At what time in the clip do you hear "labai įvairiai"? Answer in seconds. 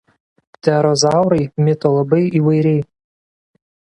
1.97-2.81